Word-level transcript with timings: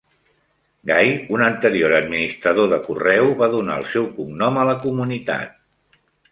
Gay, 0.91 1.11
un 1.37 1.43
anterior 1.47 1.93
administrador 1.99 2.71
de 2.73 2.81
correu, 2.87 3.31
va 3.43 3.53
donar 3.59 3.79
el 3.85 3.87
seu 3.95 4.11
cognom 4.19 4.61
a 4.63 4.67
la 4.73 4.77
comunitat. 4.89 6.05